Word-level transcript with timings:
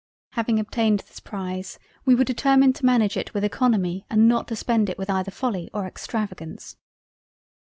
Having 0.31 0.57
obtained 0.59 1.01
this 1.01 1.19
prize 1.19 1.77
we 2.05 2.15
were 2.15 2.23
determined 2.23 2.75
to 2.77 2.85
manage 2.87 3.15
it 3.15 3.35
with 3.35 3.43
eoconomy 3.43 4.03
and 4.09 4.27
not 4.27 4.47
to 4.47 4.55
spend 4.55 4.89
it 4.89 4.99
either 4.99 5.23
with 5.25 5.31
folly 5.35 5.69
or 5.75 5.85
Extravagance. 5.85 6.75